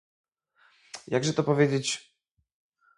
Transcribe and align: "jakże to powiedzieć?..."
"jakże 1.07 1.33
to 1.33 1.43
powiedzieć?..." 1.43 2.13